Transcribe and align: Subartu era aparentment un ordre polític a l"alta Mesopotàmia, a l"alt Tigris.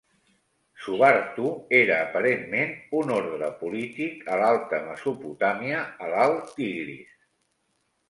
Subartu 0.85 1.49
era 1.79 1.97
aparentment 2.05 2.73
un 3.01 3.15
ordre 3.19 3.51
polític 3.61 4.27
a 4.33 4.41
l"alta 4.41 4.83
Mesopotàmia, 4.91 5.87
a 6.07 6.13
l"alt 6.19 6.53
Tigris. 6.61 7.19